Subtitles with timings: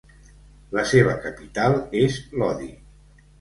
[0.77, 2.73] La seva capital és Lodi.